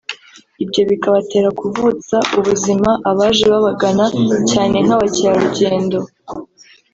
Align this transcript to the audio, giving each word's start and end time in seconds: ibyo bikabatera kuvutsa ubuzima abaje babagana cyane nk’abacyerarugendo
ibyo 0.63 0.81
bikabatera 0.89 1.49
kuvutsa 1.59 2.17
ubuzima 2.39 2.89
abaje 3.09 3.45
babagana 3.53 4.05
cyane 4.51 4.77
nk’abacyerarugendo 4.85 5.97